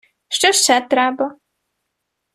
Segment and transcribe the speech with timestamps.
[0.29, 1.37] Що ще треба?